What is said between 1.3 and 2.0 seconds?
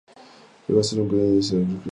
ciudad de recreo para ricos.